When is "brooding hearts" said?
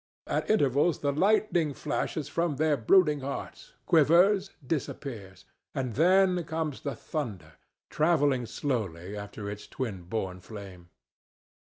2.75-3.73